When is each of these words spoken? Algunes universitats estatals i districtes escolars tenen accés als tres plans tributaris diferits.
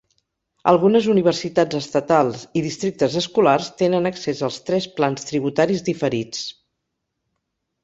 Algunes 0.69 1.09
universitats 1.11 1.77
estatals 1.79 2.45
i 2.61 2.63
districtes 2.69 3.19
escolars 3.21 3.69
tenen 3.83 4.11
accés 4.13 4.43
als 4.49 4.59
tres 4.73 4.89
plans 4.97 5.31
tributaris 5.31 5.87
diferits. 5.93 6.45